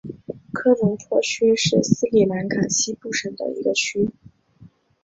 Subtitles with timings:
[0.51, 4.09] 科伦坡区是斯里兰卡西部省的一个区。